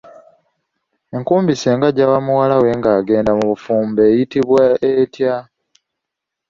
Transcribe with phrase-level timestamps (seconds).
[1.15, 5.35] Enkumbi ssenga gyawa muwala we ng'agenda mu bufumbo eyitibwa etya?